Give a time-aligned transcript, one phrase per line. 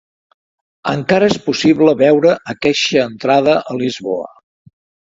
[0.93, 4.33] Encara és possible veure aqueixa entrada a Lisboa.